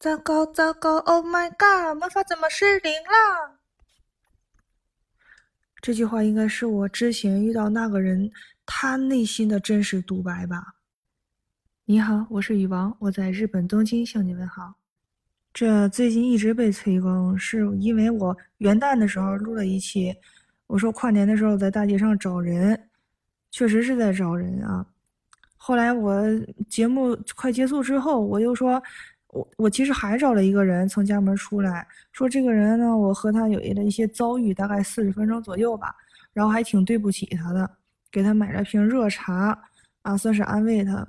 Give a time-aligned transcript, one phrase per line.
[0.00, 1.94] 糟糕糟糕！Oh my god！
[2.00, 3.58] 魔法怎么失灵了？
[5.82, 8.32] 这句话应该是我之前遇到那个人
[8.64, 10.76] 他内心的真实独白吧。
[11.84, 14.72] 你好，我是羽王，我在日本东京向你问好。
[15.52, 20.16] 这最近一直被催更，是因为我元旦的时候录了一期，
[20.66, 22.88] 我说跨年的时候在大街上找人，
[23.50, 24.86] 确实是在找人啊。
[25.58, 26.24] 后来我
[26.70, 28.82] 节目快结束之后，我又说。
[29.32, 35.94] 我我其实还找了一个人从家门出来，说这个人呢，我和他有的一些遭遇，大概四十分钟左右吧，
[36.32, 37.70] 然后还挺对不起他的，
[38.10, 39.56] 给他买了瓶热茶，
[40.02, 41.06] 啊，算是安慰他。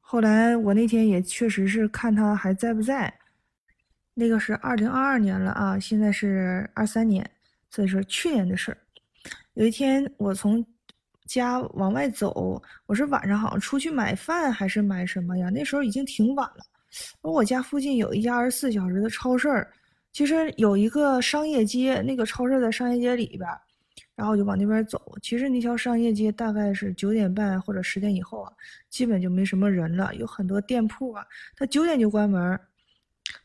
[0.00, 3.12] 后来我那天也确实是看他还在不在，
[4.14, 7.28] 那个是二零二二年了啊，现在是二三年，
[7.68, 8.78] 所以说去年的事儿。
[9.54, 10.64] 有一天我从
[11.26, 15.50] 家往外走，我是晚上好像出去买饭还是买什么呀？
[15.50, 16.64] 那时候已经挺晚了。
[17.22, 19.66] 我家附近有一家二十四小时的超市，
[20.12, 23.48] 其实有一个商业街，那个超市在商业街里边，
[24.14, 25.00] 然后我就往那边走。
[25.22, 28.52] 其实那条商业街大概是九点半或者十点以后啊，
[28.88, 31.24] 基本就没什么人了，有很多店铺啊，
[31.56, 32.58] 它九点就关门，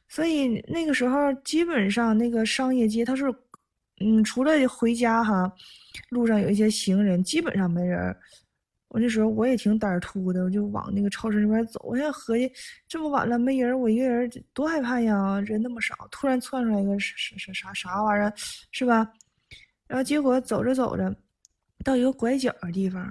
[0.07, 3.25] 所以那个时候基本上那个商业街它是，
[3.99, 5.51] 嗯，除了回家哈，
[6.09, 8.15] 路上有一些行人，基本上没人。
[8.91, 11.79] 我那时候我也挺胆儿突的，我就往那个超市那边走。
[11.85, 12.51] 我现在合计，
[12.89, 15.39] 这么晚了没人，我一个人多害怕呀！
[15.45, 18.33] 人那么少，突然窜出来一个啥啥啥啥玩意儿，
[18.71, 19.09] 是吧？
[19.87, 21.15] 然后结果走着走着，
[21.85, 23.09] 到一个拐角的地方，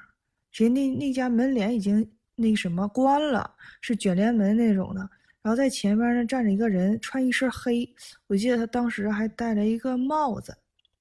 [0.52, 2.06] 人那那家门脸已经
[2.36, 3.50] 那什么关了，
[3.80, 5.00] 是卷帘门那种的。
[5.40, 7.88] 然后在前面呢站着一个人，穿一身黑。
[8.26, 10.54] 我记得他当时还戴了一个帽子，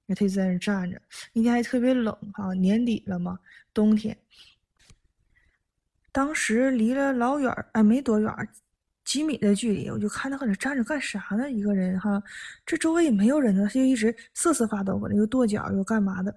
[0.08, 1.02] 他就在那站着。
[1.33, 3.38] 那天还特别冷哈，年底了嘛，
[3.73, 4.17] 冬天。
[6.20, 8.30] 当时离了老远哎，没多远，
[9.06, 11.50] 几米的距离，我就看他搁那站着干啥呢？
[11.50, 12.22] 一个人哈，
[12.66, 16.36] 这周围也没有人呢，他就一直瑟瑟发抖，搁那又跺脚又干嘛的，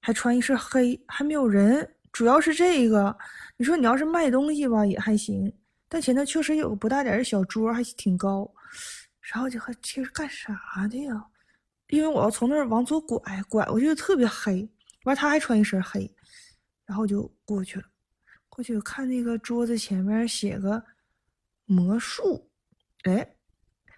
[0.00, 1.88] 还穿一身黑，还没有人。
[2.10, 3.16] 主要是这个，
[3.56, 5.54] 你说你要是卖东西吧也还行，
[5.88, 8.52] 但前头确实有个不大点的小桌，还挺高。
[9.20, 10.58] 然后就还其实干啥
[10.90, 11.24] 的呀？
[11.90, 14.68] 因为我要从那儿往左拐，拐过去就特别黑，
[15.04, 16.12] 完他还穿一身黑，
[16.84, 17.84] 然后就过去了。
[18.56, 20.82] 过去看那个桌子前面写个
[21.66, 22.48] 魔术，
[23.02, 23.34] 哎，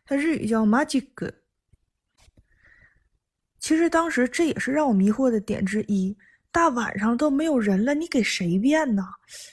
[0.04, 1.30] 它日语叫 magic。
[3.60, 6.16] 其实当时这也是让我迷惑的点之一。
[6.50, 9.04] 大晚上都没有人了，你给谁变呢？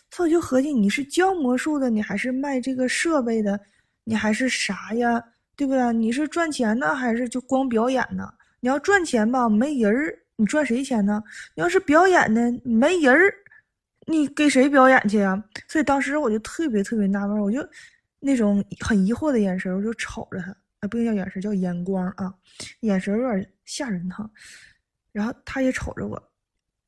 [0.09, 3.59] 所以我就合计，你是教魔术的，你还是卖这个设备的，
[4.05, 5.21] 你还是啥呀？
[5.55, 5.93] 对不对？
[5.93, 8.33] 你是赚钱呢，还是就光表演呢？
[8.59, 11.21] 你要赚钱吧，没人儿，你赚谁钱呢？
[11.53, 13.31] 你要是表演呢，没人儿。
[14.05, 15.43] 你给谁表演去呀？
[15.67, 17.59] 所以当时我就特别特别纳闷，我就
[18.19, 22.33] 那种很疑惑的眼神，我就瞅着他，啊，不应叫眼神，叫眼光啊，
[22.81, 24.29] 眼神有点吓人哈。
[25.11, 26.21] 然后他也瞅着我，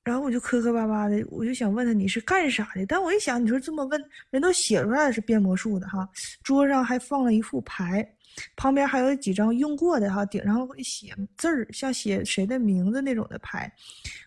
[0.03, 2.85] 然后我就磕磕巴巴的，我就想问他你是干啥的？
[2.85, 6.07] 但我一想，你说这么问，人都写出来是变魔术的哈，
[6.43, 8.07] 桌上还放了一副牌，
[8.55, 13.71] 旁边还有几张用过的哈，顶上会写字儿，像写谁的名字那种的牌，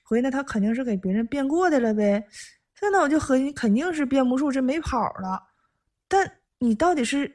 [0.02, 2.26] 回来他肯定是给别人变过的了呗。
[2.80, 5.40] 现在我就合计，肯定是变魔术，这没跑了。
[6.08, 7.30] 但你到底是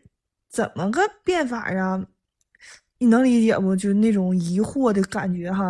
[0.50, 2.03] 怎么个变法呀？
[2.97, 3.75] 你能理解不？
[3.75, 5.67] 就那种疑惑的感觉哈。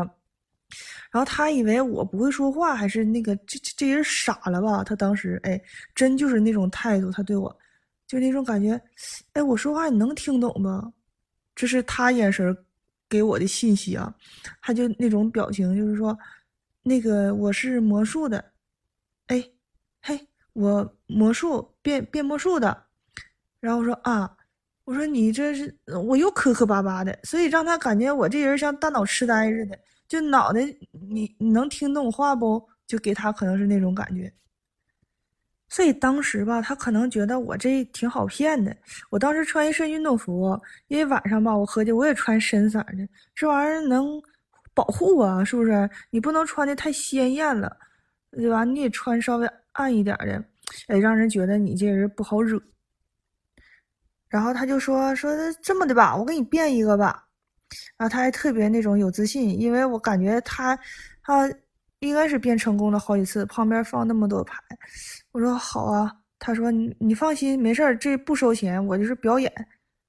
[1.12, 4.84] 然后他以为我不会说话，还是那个这这人傻了吧？
[4.84, 5.62] 他当时哎，
[5.94, 7.56] 真就是那种态度，他对我
[8.08, 8.80] 就那种感觉。
[9.34, 10.94] 哎，我说话你能听懂吗？
[11.54, 12.56] 这是他眼神
[13.10, 14.14] 给我的信息啊。
[14.62, 16.18] 他就那种表情，就是说，
[16.82, 18.44] 那个我是魔术的，
[19.28, 19.44] 哎。
[20.56, 22.86] 我魔术变变魔术的，
[23.60, 24.38] 然后我说啊，
[24.86, 25.78] 我说你这是
[26.08, 29.78] 我又磕磕巴巴的，所以让他感觉我这人像大脑痴呆似的，
[30.08, 30.62] 就脑袋
[30.92, 32.66] 你你能听懂话不？
[32.88, 34.32] 就给他可能是那种感觉。
[35.68, 38.74] 所以当时吧，他可能觉得我这挺好骗的。
[39.10, 40.58] 我当时穿一身运动服，
[40.88, 44.22] 因为晚上吧，我合计我也穿深色的，这玩意儿能
[44.74, 45.90] 保护我，是不是？
[46.12, 47.76] 你不能穿的太鲜艳了，
[48.32, 48.64] 对吧？
[48.64, 49.50] 你得穿稍微。
[49.78, 50.42] 暗一点的，
[50.88, 52.62] 哎，让人觉得你这人不好惹。
[54.28, 55.32] 然后他就说说
[55.62, 57.26] 这么的吧，我给你变一个吧。
[57.98, 60.78] 然后他还特别那种有自信，因为我感觉他
[61.24, 61.50] 他
[62.00, 63.46] 应该是变成功了好几次。
[63.48, 64.58] 旁边放那么多牌，
[65.32, 66.12] 我说好啊。
[66.38, 69.52] 他说你你放心，没事儿，这不收钱，我就是表演。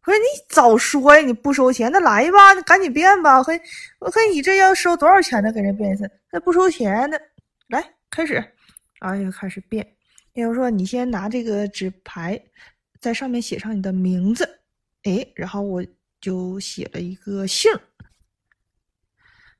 [0.05, 3.43] 我说你早说呀，你不收钱，那来吧，赶紧变吧。
[3.43, 3.59] 嘿，
[4.01, 5.53] 我看你这要收多少钱呢？
[5.53, 7.19] 给人变一次，那不收钱那，
[7.69, 8.35] 来开始。
[9.01, 9.87] 然后就开始变，
[10.37, 12.39] 比如说你先拿这个纸牌，
[13.01, 14.47] 在上面写上你的名字，
[15.05, 15.83] 哎，然后我
[16.21, 17.81] 就写了一个姓儿，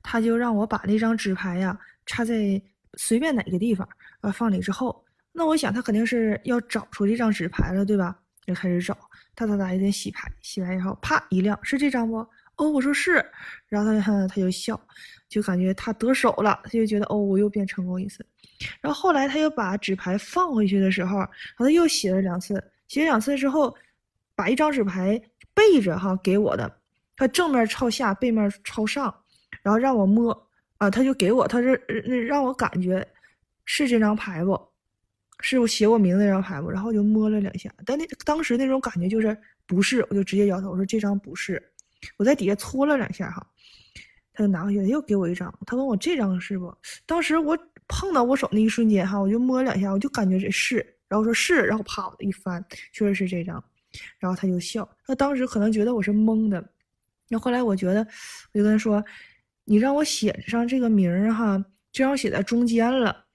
[0.03, 1.75] 他就让我把那张纸牌呀
[2.05, 2.61] 插在
[2.93, 3.89] 随便哪个地方，
[4.21, 8.15] 啊，放里之后，那我想他肯定是要找出这张纸牌了，对吧？
[8.45, 8.95] 就开始找，
[9.33, 12.23] 哒哒哒，有点洗牌，洗完以后，啪一亮，是这张不？
[12.57, 13.23] 哦，我说是，
[13.67, 14.79] 然后他他就笑，
[15.29, 18.25] 就感觉他得手了，他就觉得哦，我又变成功一次。
[18.81, 21.27] 然后后来他又把纸牌放回去的时候，然
[21.57, 23.75] 后他又写了两次，写了两次之后，
[24.35, 25.21] 把一张纸牌
[25.53, 26.71] 背着哈给我的，
[27.15, 29.13] 他正面朝下，背面朝上，
[29.61, 30.31] 然后让我摸
[30.77, 33.07] 啊，他就给我，他是那让我感觉
[33.65, 34.59] 是这张牌不？
[35.41, 36.67] 是我写我名字那张牌不？
[36.71, 39.37] 然后我就摸了两下，但那当时那种感觉就是
[39.67, 41.61] 不是，我就直接摇头，我说这张不是。
[42.15, 43.45] 我在底下搓了两下哈，
[44.33, 45.53] 他就拿回去又给我一张。
[45.65, 46.73] 他问我这张是不？
[47.05, 47.57] 当时我
[47.87, 50.77] 碰到我手那一瞬间哈，我就摸两下，我就感觉这是，
[51.07, 53.63] 然后说是，然后啪的一翻，确实是这张。
[54.19, 56.63] 然后他就笑，他当时可能觉得我是懵的。
[57.29, 58.01] 那后来我觉得，
[58.53, 59.03] 我就跟他说
[59.65, 61.57] ：“你让我写上这个名儿哈，
[61.91, 63.25] 这张写在中间了。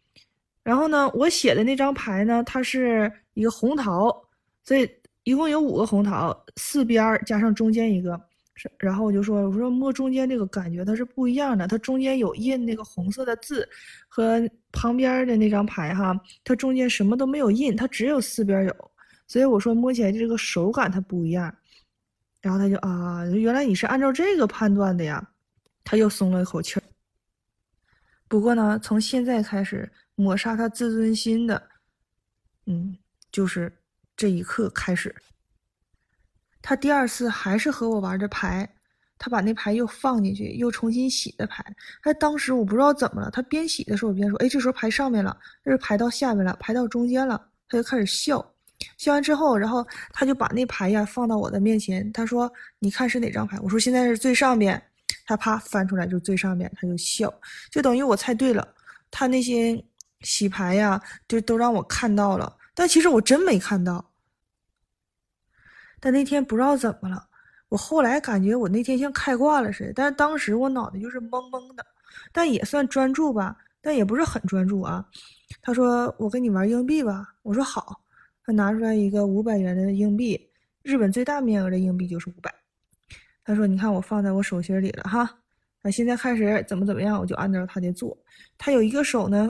[0.63, 4.15] 然后呢，我写的那张牌呢，它是一个红桃，
[4.63, 4.89] 所以
[5.25, 8.21] 一共有五个红桃，四边加上中间一个。”
[8.55, 13.69] 是，然后我就说，我说摸中间这个感觉它是不一样的，它中间有印那个红色的字，
[14.09, 14.41] 和
[14.71, 16.15] 旁边的那张牌哈，
[16.45, 18.91] 它中间什么都没有印，它只有四边有，
[19.27, 21.55] 所以我说摸起来这个手感它不一样。
[22.43, 25.25] 然后他就啊，原来你是按照这个判断的呀，
[25.85, 26.81] 他又松了一口气。
[28.27, 31.63] 不过呢，从现在开始抹杀他自尊心的，
[32.67, 32.99] 嗯，
[33.31, 33.73] 就是
[34.17, 35.15] 这一刻开始。
[36.63, 38.69] 他第二次还是和我玩的牌，
[39.19, 41.65] 他把那牌又放进去，又重新洗的牌。
[42.03, 48.45] 他当时我不知道怎么了，他边洗的时候我边说：“哎，这时候牌上面了，这是牌到下面了，牌到中间了。”他就开始笑。
[48.99, 54.81] 笑完之后，然后他就把那牌呀放到我的面前，他说：“你看是哪张牌？”我说：“现在是最上边。”
[55.25, 57.33] 他啪翻出来就最上边，他就笑，
[57.71, 58.67] 就等于我猜对了。
[59.11, 59.83] 他那些
[60.23, 64.12] 洗牌呀，就都让我看到了，但其实我真没看到。
[66.05, 67.25] 但那天不知道怎么了，
[67.69, 71.87] 我后来感觉我那天像开挂了似的，但是当时我脑袋就是懵懵的，
[72.33, 75.07] 但也算专注吧，但也不是很专注啊。
[75.63, 78.01] 他说：“我跟你玩硬币吧。”我说：“好。”
[78.45, 80.41] 他拿出来一个五百元的硬币，
[80.83, 82.53] 日本最大面额的硬币就是五百。
[83.45, 85.39] 他说：“你看我放在我手心里了哈，
[85.83, 88.19] 那现在开始怎么怎么样，我就按照他的做。
[88.59, 89.49] 他有一个手呢，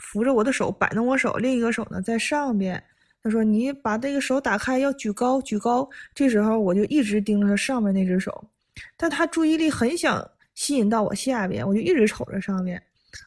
[0.00, 2.82] 扶着我的手摆弄我手，另一个手呢在上边。”
[3.26, 8.48] 他说：“你把这个手打开，要举高，举高。”这时候我就一直盯着他上面那只手，
[8.96, 10.24] 但他注意力很想
[10.54, 12.80] 吸引到我下边，我就一直瞅着上面。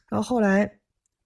[0.08, 0.72] 然后后来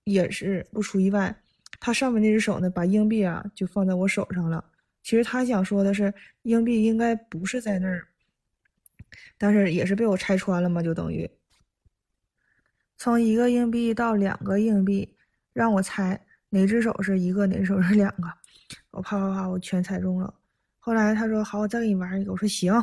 [0.06, 1.36] 也是不出意外，
[1.80, 4.66] 他上面那只手呢，把硬币啊就放在我手上了。
[5.04, 6.12] 其实他想说的是，
[6.42, 8.08] 硬币应该不是在那儿，
[9.38, 11.30] 但是也是被我拆穿了嘛，就等于
[12.98, 15.16] 从一个硬币到两个硬币，
[15.54, 16.20] 让我猜
[16.50, 18.28] 哪只手是一个，哪只手是两个。
[18.92, 20.34] 我啪啪啪，我全猜中了。
[20.80, 22.74] 后来他说：“好，我再给你玩一个。”我说：“行。”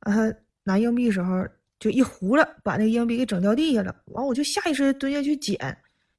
[0.00, 1.46] 他拿硬币时候
[1.78, 3.94] 就一糊了，把那个硬币给整掉地下了。
[4.06, 5.58] 完，我就下意识蹲下去捡，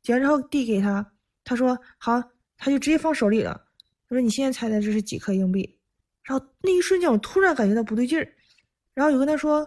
[0.04, 1.06] 捡完之后递给他。
[1.44, 2.22] 他说：“好。”
[2.60, 3.54] 他就直接放手里了。
[4.10, 5.78] 他说：“你现在猜猜这是几颗硬币？”
[6.26, 8.28] 然后那一瞬间，我突然感觉到不对劲儿。
[8.96, 9.66] 然后就跟他说：“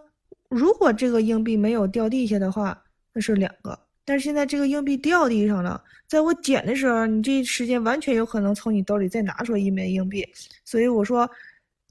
[0.51, 10.27] 如果这个硬币没有掉地下的话，那是两个。”但是现在这个硬币掉地上了，在我捡的时候，你这时间完全有可能从你兜里再拿出来一枚硬币，
[10.65, 11.31] 所以我说，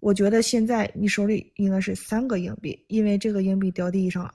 [0.01, 4.33] 我觉得现在你手里应该是三个硬币，因为这个硬币掉地上了。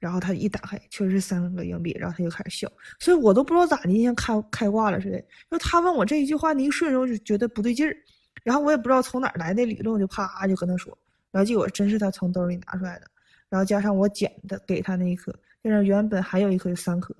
[0.00, 5.22] 然后他一打开，确实是三个硬币，然后他就开始笑，所以我都不知道咋的，像开开挂了似的。
[5.50, 7.94] 就他问我这一句话，那一瞬间我就觉得不对劲儿，
[8.42, 10.96] 然后我也不知道从哪来的理论，我就啪就跟他说，
[11.30, 13.06] 然后结果真是他从兜里拿出来的，
[13.50, 15.32] 然后加上我捡的给他那一颗。
[15.62, 17.14] 但是原本还有一颗，有三颗。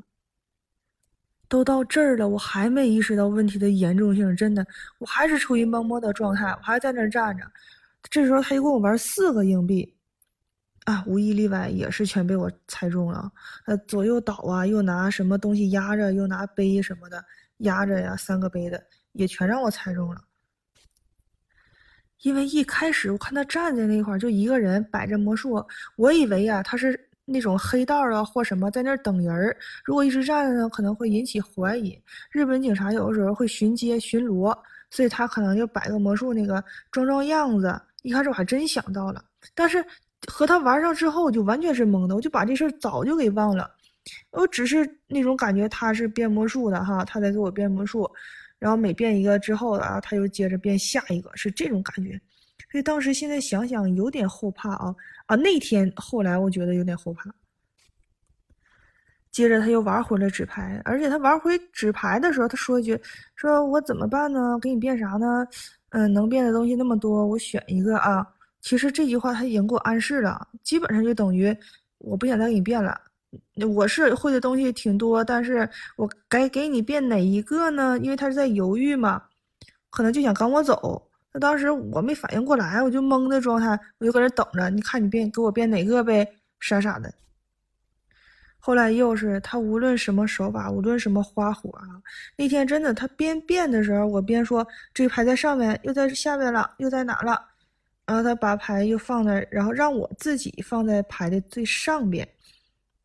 [1.49, 4.65] 都到这儿了，我还没意识到问题的严重性，真的，
[4.99, 7.45] 我还是处于懵懵的状态，我还在那儿站着。
[8.09, 9.93] 这时候他就跟我玩四个硬币，
[10.85, 13.31] 啊，无一例外也是全被我猜中了。
[13.67, 17.25] 呃，左右倒啊，又拿什么东西压着，又拿杯什么的
[17.59, 18.81] 压着呀，三个杯的
[19.13, 20.23] 也全让我猜中了。
[22.23, 25.67] 因为一开始我看他站在那块儿，就一个人摆着魔术，
[25.97, 27.10] 我以为啊他是。
[27.33, 31.97] 那种黑道啊或什么在那儿等人儿，如果一直站着呢，可能会引起怀疑。
[32.33, 34.57] 日本警察有的时候会巡街巡逻，
[34.91, 37.81] 所以他可能就摆个魔术那个装装样子。
[38.03, 39.85] 一开始我还真想到了，但是
[40.27, 43.71] 和他玩上之后，我就完全是懵的，我就把这事儿早就给忘了。
[44.31, 48.11] 我只是那种感觉他是变魔术的哈，他在给我变魔术，
[48.59, 52.21] 然后每变一个之后啊，他又接着变下一个，是这种感觉。
[52.71, 54.95] 所以当时现在想想有点后怕啊
[55.27, 55.37] 啊！
[55.37, 57.31] 那天后来我觉得有点后怕。
[59.31, 63.01] 接着他又玩回了纸牌，而且他玩回纸牌的时候，他说一句
[63.37, 64.59] ：“说我怎么办呢？
[64.61, 65.47] 给你变啥呢？
[65.91, 68.27] 嗯，能变的东西那么多，我选一个啊。”
[68.61, 71.57] 其实这句话他已经给我暗示了，基本上就等于
[71.99, 73.01] 我不想再给你变了。
[73.75, 77.97] 我是会的东西挺多，但是我该给你变哪一个呢？
[78.01, 79.23] 因为他是在犹豫嘛，
[79.91, 81.10] 可能就想赶我走。
[81.33, 84.69] 那当时我没反应过来，我就懵的状态，我就搁这等着。
[84.71, 86.27] 你看你变给我变哪个呗？
[86.59, 87.13] 傻傻的。
[88.59, 91.87] 后来又是他，无论什么手法，无论什么花活啊，
[92.37, 97.41] 那天真的他边变的时候，我边说这个牌在上面，又在下面了，又在哪了？
[98.05, 102.29] 然后他把牌又放在，然后让我自己放在牌的最上边。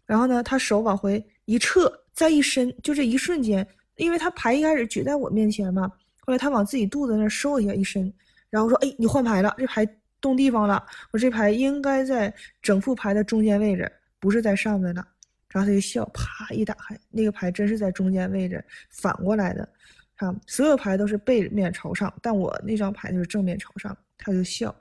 [0.06, 3.66] 然后呢，他手往回一撤，再一伸，就这一瞬间，
[3.96, 5.90] 因为他牌一开始举在我面前嘛，
[6.26, 8.12] 后来他往自己肚子那收一下，一伸，
[8.50, 9.88] 然后说：“哎，你换牌了，这牌
[10.20, 10.84] 动地方了。
[11.12, 15.06] 我这牌应该在整副牌的中间位置，不是在上面的。”
[15.50, 19.70] 然后他就笑，啪一打开，那个牌真是在中间位置，反过来的，
[20.18, 23.96] 啊，所有牌都是背面朝上，但我那张牌就是正面朝上。
[24.18, 24.76] 他就笑，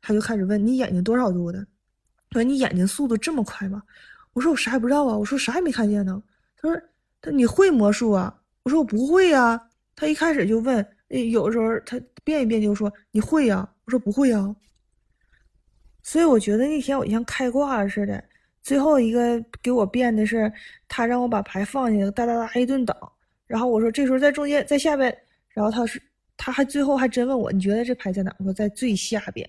[0.00, 1.64] 他就开始问你眼睛多少度的？
[2.32, 3.82] 说你眼睛速度这么快吗？
[4.32, 6.20] 我说我啥也不知道啊，我说啥也没看见呢。
[6.56, 6.80] 他说
[7.20, 8.36] 他你会魔术啊？
[8.64, 9.65] 我说我不会呀。
[9.96, 13.68] 他一开始就问，有的时候他变一变就说你会呀？
[13.86, 14.54] 我说不会呀。
[16.02, 18.22] 所以我觉得那天我像开挂了似的。
[18.62, 20.52] 最后一个给我变的是，
[20.86, 23.16] 他让我把牌放下，哒哒哒一顿倒。
[23.46, 25.16] 然后我说这时候在中间，在下边。
[25.48, 26.02] 然后他是，
[26.36, 28.34] 他还最后还真问我，你觉得这牌在哪？
[28.38, 29.48] 我说在最下边。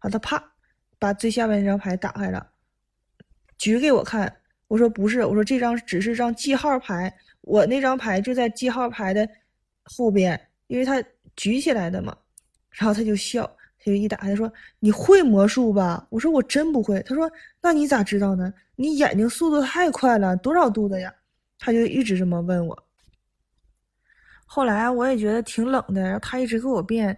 [0.00, 0.52] 然后，他啪
[0.98, 2.46] 把最下边那张牌打开了，
[3.58, 4.34] 举给我看。
[4.68, 7.12] 我说不是，我说这张只是张记号牌，
[7.42, 9.28] 我那张牌就在记号牌的
[9.84, 11.02] 后边，因为他
[11.36, 12.16] 举起来的嘛。
[12.70, 13.50] 然后他就笑。
[13.86, 14.50] 他就一打开，说
[14.80, 18.50] ：“你会魔术吧？”我说：“我真不会。”他说：“那你咋知道呢？
[18.76, 21.12] 你眼睛速度太快了，多少度的呀？”
[21.60, 22.86] 他就一直这么问我。
[24.46, 27.14] 后来我也觉得挺冷的，然后他一直给我变，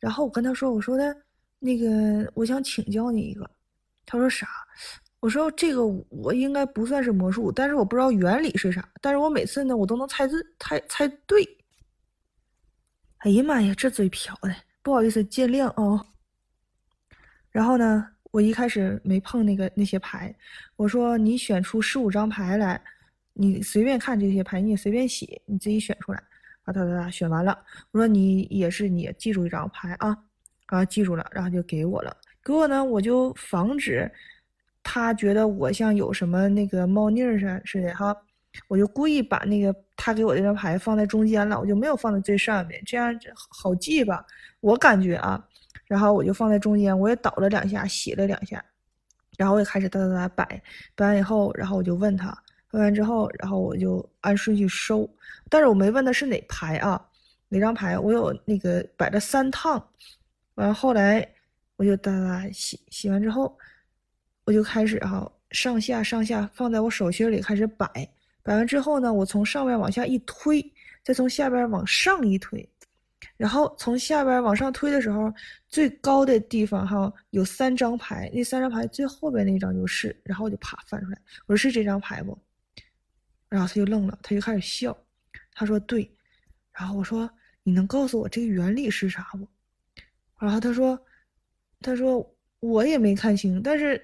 [0.00, 1.16] 然后我跟他说：“我说的，
[1.60, 3.48] 那个我想请教你一个。”
[4.04, 4.48] 他说：“啥？”
[5.20, 8.88] 我说：“这个我应该不算是魔术，但是我不知道原理是啥。
[9.00, 11.46] 但是我每次呢，我都能猜字，猜猜对。”
[13.18, 14.54] 哎呀妈呀，这嘴瓢的！
[14.80, 16.06] 不好意思，见谅啊。
[17.50, 20.32] 然后呢，我一开始没碰那个那些牌，
[20.76, 22.80] 我说你选出十五张牌来，
[23.32, 26.22] 你随便看这些牌，你也随便写，你自己选出来。
[26.62, 27.58] 啊哒哒哒，选完了，
[27.90, 30.16] 我说你也是你记住一张牌啊，
[30.66, 32.16] 啊记住了，然后就给我了。
[32.44, 34.08] 给我呢，我就防止
[34.84, 38.16] 他觉得我像有什么那个猫腻儿似似的哈。
[38.66, 43.14] 我就故意把那个他给我这张牌放在中间了，我就没有放在最上面，这样
[43.50, 44.24] 好记吧？
[44.60, 45.42] 我感觉啊，
[45.86, 48.64] 然后我就放在中间，我也倒了两下，洗了两下，
[49.36, 50.44] 然后我也开始哒哒哒摆，
[50.96, 52.36] 摆完以后，然后我就问他，
[52.72, 55.08] 问完之后，然后我就按顺序收，
[55.48, 57.00] 但是我没问的是哪牌啊，
[57.48, 57.98] 哪张牌？
[57.98, 59.88] 我有那个摆了三趟，
[60.54, 61.26] 完后来
[61.76, 63.56] 我就哒哒哒洗，洗完之后，
[64.44, 68.08] 我就开始哈上下上下放在我手心里开始摆。
[68.48, 70.64] 摆完之后呢，我从上面往下一推，
[71.04, 72.66] 再从下边往上一推，
[73.36, 75.30] 然后从下边往上推的时候，
[75.68, 82.38] 最高的地方哈有三张牌，那三张牌最后边那张就是，然后我就啪翻出来，我说是这张牌不？
[83.50, 84.96] 然后他就愣了，他就开始笑，
[85.52, 86.10] 他说对，
[86.72, 87.30] 然后我说
[87.62, 89.46] 你能告诉我这个原理是啥不？
[90.40, 90.98] 然后他说，
[91.82, 94.02] 他说我也没看清，但是。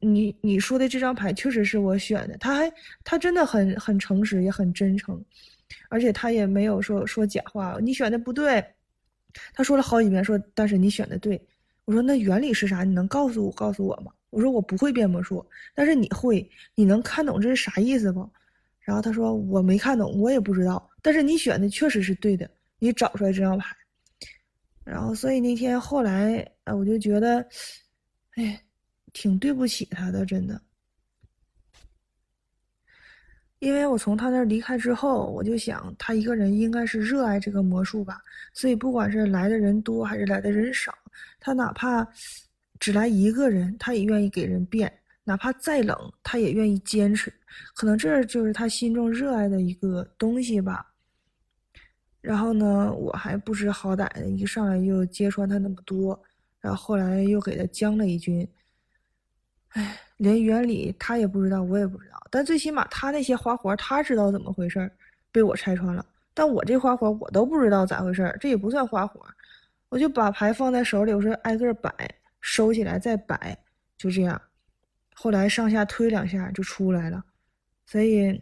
[0.00, 2.72] 你你说的这张牌确实是我选的，他还
[3.04, 5.22] 他真的很很诚实，也很真诚，
[5.90, 7.76] 而且他也没有说说假话。
[7.82, 8.64] 你选的不对，
[9.52, 11.40] 他说了好几遍，说但是你选的对。
[11.84, 12.82] 我说那原理是啥？
[12.82, 14.12] 你能告诉我告诉我吗？
[14.30, 18.30] 我说我不会变魔术，但是你会，你能看懂这是啥意思不？
[18.80, 20.88] 然后他说我没看懂，我也不知道。
[21.02, 23.76] 但是你选的确实是对的，你找出来这张牌。
[24.84, 27.46] 然后所以那天后来啊，我就觉得，
[28.36, 28.60] 哎。
[29.12, 30.60] 挺对不起他的，真的，
[33.58, 38.22] 因为我从他那儿离开之后，我就想他一个人应该是热爱这个魔术吧，
[38.54, 40.94] 所以不管是来的人多还是来的人少，
[41.38, 42.06] 他哪怕
[42.78, 44.92] 只来一个人，他也愿意给人变，
[45.24, 47.32] 哪怕再冷，他也愿意坚持。
[47.74, 50.86] 可能这就是他心中热爱的一个东西吧。
[52.20, 56.18] 然后呢，我还不知好歹的，一上来就揭穿他那么多，
[56.60, 58.48] 然后后来又给他将了一军。
[59.70, 62.20] 哎，连原理他也不知道，我也不知道。
[62.30, 64.90] 但最起码他那些花活，他知道怎么回事
[65.32, 66.04] 被我拆穿了。
[66.32, 69.20] 但我这花活我都不知道咋回事这也不算花活
[69.88, 71.92] 我就把牌放在手里，我说挨个摆，
[72.40, 73.56] 收起来再摆，
[73.98, 74.40] 就这样。
[75.14, 77.22] 后来上下推两下就出来了，
[77.86, 78.40] 所以，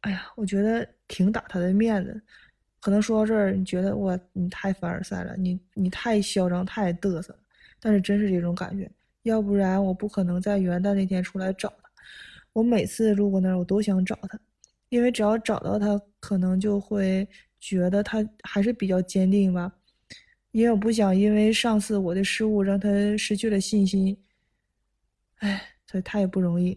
[0.00, 2.20] 哎呀，我觉得挺打他的面子。
[2.80, 7.38] 可能说到这儿，你觉得我你太凡尔赛了，你你太嚣张太嘚瑟了。
[7.80, 8.90] 但是真是这种感觉，
[9.28, 11.90] 要不然我不可能在元旦那天出来找他。
[12.52, 14.38] 我每次路过那儿，我都想找他，
[14.88, 17.28] 因为只要找到他，可能就会
[17.60, 19.72] 觉得他还是比较坚定吧。
[20.50, 24.18] 因为我不想因为上次我的失误让他失去了信心。
[25.36, 26.76] 哎，所以他也不容易。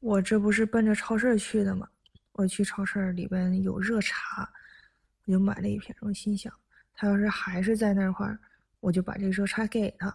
[0.00, 1.88] 我这不是奔着超市去的吗？
[2.32, 4.50] 我去超市里边有热茶，
[5.24, 5.94] 我就买了一瓶。
[6.00, 6.52] 我心想，
[6.94, 8.38] 他要是还是在那块儿，
[8.80, 10.14] 我就把这个热茶给他。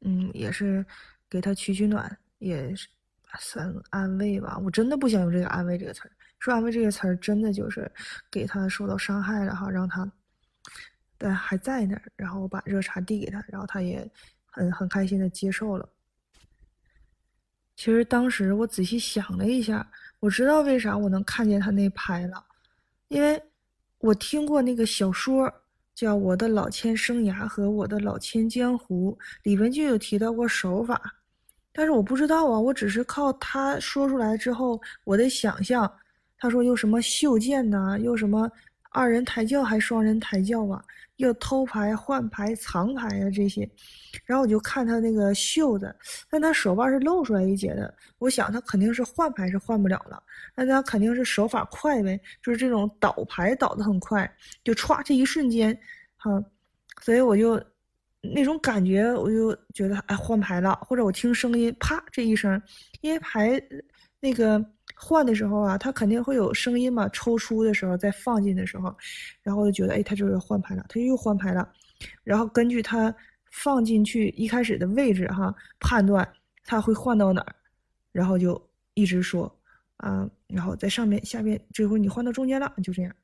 [0.00, 0.84] 嗯，也是
[1.28, 2.88] 给他取取暖，也是
[3.38, 4.58] 算安慰吧。
[4.58, 7.90] 我真的不想用这个“安慰”这个词儿，说“安慰”这个词儿，真的就是
[8.30, 10.10] 给他受到伤害了哈，让他
[11.16, 12.02] 但还在那儿。
[12.14, 14.08] 然后我把热茶递给他，然后他也
[14.44, 15.88] 很很开心的接受了。
[17.74, 19.88] 其实当时我仔细想了一下。
[20.18, 22.42] 我知道为啥我能看见他那拍了，
[23.08, 23.40] 因为
[23.98, 25.52] 我听过那个小说
[25.96, 31.00] 叫《我的老千生涯》和《我的老千江湖》，里边就有提到过手法，
[31.72, 35.90] 但是我不知道啊，我只是靠他说出来之后我的想象。
[36.38, 38.46] 他说又什么袖剑呐，又什么
[38.90, 40.84] 二人抬轿还双人抬轿啊，
[41.16, 43.68] 又偷牌换牌藏牌啊这些。
[44.24, 45.94] 然后我就看他那个袖子，
[46.30, 47.94] 但他手腕是露出来一截的。
[48.18, 50.22] 我想他肯定是换牌是换不了了，
[50.54, 54.30] 那他肯定是手法快呗，就是这种倒牌倒的很快，
[54.64, 55.78] 就歘这一瞬间，
[56.16, 56.42] 哈，
[57.02, 57.62] 所以我就
[58.22, 62.60] 那种感觉，我就觉得哎换牌了，或者我听声音啪这一声，
[63.02, 63.60] 因为牌
[64.18, 64.64] 那个
[64.96, 68.92] 换的时候啊，它肯定会有声音嘛，抽出的时候再放进的时候，
[69.42, 71.70] 然后就觉得哎它就是换牌了，它又换牌了，
[72.24, 73.14] 然后根据它。
[73.52, 76.28] 放进去一开始的位置哈，判断
[76.66, 77.56] 它会换到哪儿，
[78.12, 78.60] 然后就
[78.92, 79.50] 一直说
[79.96, 83.16] 啊，然后在上面下面，这会你换到中间了，就这样。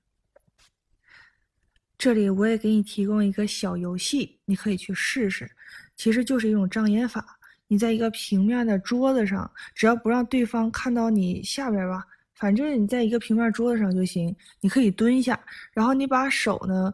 [1.99, 5.51] 这里我也给你提供一个小游戏，你可以去试试，
[5.97, 7.39] 其实就是一种障眼法。
[7.73, 12.05] 你在一个平面的桌子上，只要不让对方看到你下边吧，
[12.35, 14.37] 反正你在一个平面桌子上就行。
[14.61, 15.41] 你可以蹲下，
[15.73, 16.93] 然后你把手呢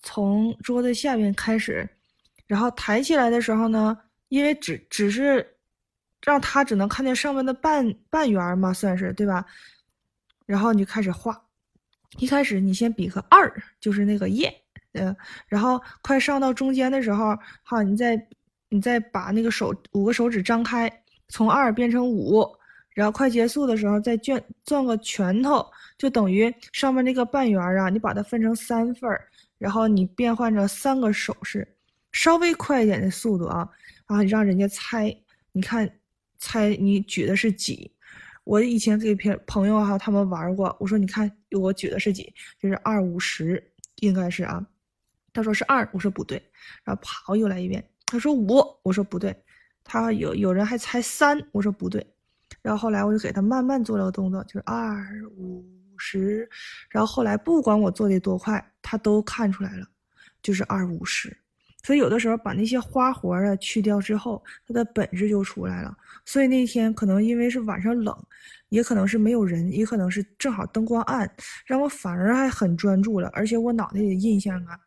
[0.00, 1.88] 从桌子下面开始。
[2.46, 5.44] 然后抬起来的时候呢，因为只只是
[6.24, 9.44] 让他只能看见上面的半半圆嘛，算是对吧？
[10.46, 11.36] 然后你就开始画，
[12.18, 14.54] 一开始你先比个二，就是那个耶，
[14.92, 15.16] 嗯，
[15.48, 18.16] 然后快上到中间的时候，好，你再
[18.72, 20.90] 你再把那个手五个手指张开，
[21.28, 22.42] 从二变成五，
[22.94, 25.62] 然后快结束的时候再攥攥个拳头，
[25.98, 31.68] 就等于上面那个半圆啊，你把它分成三份儿，然后你变换着三个手势。
[32.12, 33.68] 稍微快一点的速度啊，
[34.08, 35.14] 然后让人家猜，
[35.52, 35.90] 你看，
[36.38, 37.90] 猜你举的是几？
[38.44, 42.32] 我以前给朋朋友哈他们玩过，我说你看我举的是几？
[42.58, 43.62] 就是二五十，
[43.96, 44.66] 应该是啊。
[45.34, 46.42] 他说是二，我说不对，
[46.84, 49.34] 然后跑又来一遍，他说五，我说不对，
[49.82, 52.06] 他有有人还猜三，我说不对，
[52.60, 55.02] 然后后来我就给他慢慢做了个动作，就是二
[55.34, 55.64] 五
[55.96, 56.46] 十，
[56.90, 59.86] 然后后来不管我做的多快，他都看出来了，
[60.42, 61.34] 就是二五十。
[61.82, 65.96] 所以有的时候把那些花活啊去掉之后，它的本质就出来了。
[66.26, 68.14] 所以那天可能因为是晚上冷，
[68.68, 71.28] 也可能是没有人，也可能是正好灯光暗，
[71.64, 73.30] 让我反而还很专注了。
[73.32, 74.78] 而且我脑袋里的印象啊，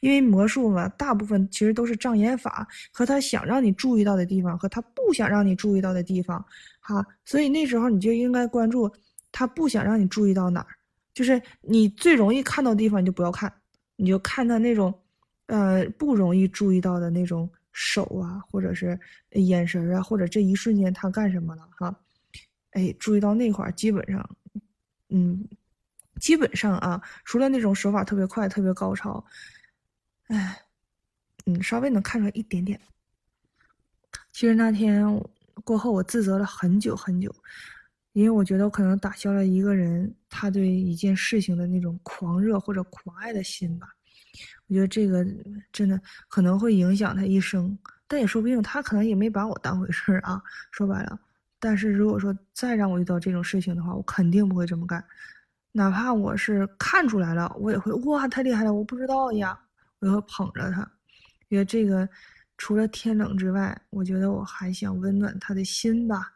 [0.00, 6.44] 因为魔术嘛，大部分其实都是障眼法和他想让你注意到的地方和他不想让你注意到的地方，
[6.80, 7.04] 哈。
[7.24, 8.90] 所以那时候你就应该关注
[9.32, 10.66] 他不想让你注意到哪儿，
[11.12, 13.52] 就是你最容易看到的地方你就不要看，
[13.96, 14.92] 你就看他那种。
[15.48, 18.98] 呃，不容易注意到的那种手啊，或者是
[19.32, 21.94] 眼神啊，或者这一瞬间他干什么了哈？
[22.70, 24.26] 哎，注意到那块儿，基本上，
[25.10, 25.46] 嗯，
[26.18, 29.22] 基本上啊，除了那种手法特别快、特别高超，
[30.28, 30.62] 哎，
[31.46, 32.80] 嗯，稍微能看出来一点点。
[34.32, 35.04] 其实那天
[35.62, 37.34] 过后，我自责了很久很久，
[38.12, 43.88] 因为我觉得我可能打消了一个人他对一件事情的那种狂热或者狂爱的心吧。
[44.66, 45.24] 我觉得这个
[45.70, 50.42] 真的可能会影响他一生，但也说不定他可能也没把我当回事儿啊。
[50.72, 51.20] 说白了，
[51.60, 55.04] 但是如果说再让我遇到这种事情的话，我肯定不会这么干，
[55.70, 59.56] 哪怕我是看出来了，我也会哇太厉害了，我不知道呀，
[60.04, 60.90] 我会捧着他。
[61.48, 62.08] 因为这个
[62.58, 66.32] 除了天冷之外，我觉得我还想温暖他的心吧，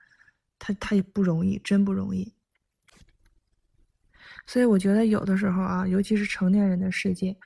[0.58, 2.32] 他他也不容易，真不容易。
[4.46, 7.36] 所以我觉得有的时候啊，尤其是成年人的世界。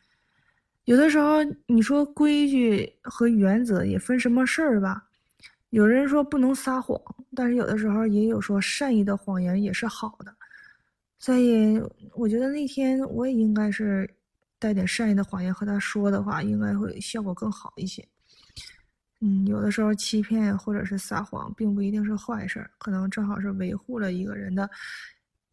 [0.84, 5.08] 有的时候你说规矩和原则也分什么事儿吧？
[5.70, 7.00] 有人说不能撒谎，
[7.34, 10.34] 但是有的时候也有说善意的谎言也是好的。
[11.18, 11.80] 所以
[12.14, 14.08] 我觉得那天我也应该是
[14.62, 18.06] 带点善意的谎言和他说的话，应该会效果更好一些。
[19.20, 24.70] 嗯，有的时候欺骗或者是撒谎，并不一定是坏事，可能正好是维护了一个人的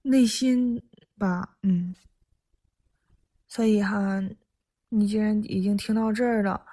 [0.03, 0.79] 内心
[1.17, 1.57] 吧。
[1.63, 1.95] 嗯，
[3.47, 4.21] 所以哈，
[4.89, 6.63] 你既然已经听到这儿了，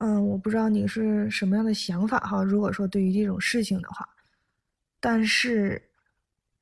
[0.00, 2.42] 嗯，我不知道你是什么样的想法哈。
[2.42, 4.08] 如果说对于这种事情的话，
[5.00, 5.87] 但是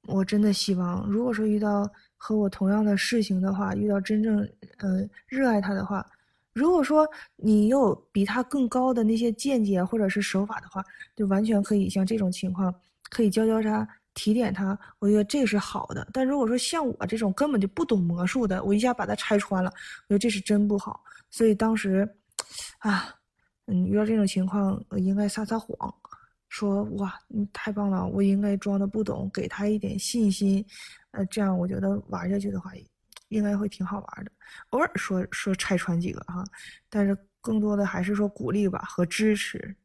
[0.06, 4.40] 我真的希望，如果说遇到和我同样的事情的话，遇到真正
[4.78, 6.04] 嗯热爱他的话。
[6.52, 10.82] 如果说你有比他更高的那些见解或者是手法的话，
[11.14, 12.74] 就完全可以像这种情况，
[13.10, 16.08] 可以教教他，提点他，我觉得这是好的。
[16.14, 19.70] 但如果说像我这种根本就不懂魔术的，我一下把他拆穿了，
[20.08, 21.04] 我觉得这是真不好。
[21.30, 22.08] 所以当时，
[22.80, 23.14] 啊，
[23.66, 25.94] 嗯，遇到这种情况，我应该撒撒谎，
[26.56, 30.64] 说哇，你太棒了，我应该装的不懂，给他一点信心，
[31.10, 32.72] 呃，这样我觉得玩下去的话。
[33.30, 34.30] 应该会挺好玩的，
[34.70, 36.44] 偶尔说说拆穿几个哈，
[36.88, 39.76] 但是更多的还是说鼓励吧和支持。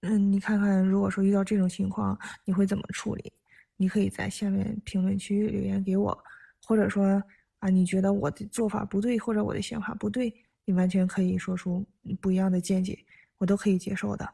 [0.00, 3.32] 嗯，你看看，如果说遇到这种情况，你会怎么处理？
[3.76, 6.24] 你可以在下面评论区留言给我，
[6.66, 7.22] 或者说
[7.60, 10.34] 啊，你觉得我的做法不对，或者我的想法不对，
[10.64, 11.86] 你完全可以说出
[12.20, 12.98] 不一样的见解，
[13.38, 14.28] 我都可以接受的。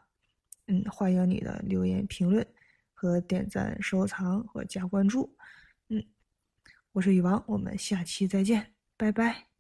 [0.69, 2.47] 嗯，欢迎你的留言评论
[2.93, 5.37] 和点赞、收藏和加关注。
[5.89, 6.05] 嗯
[6.93, 9.56] 我是雨王，我们下期再见，拜拜。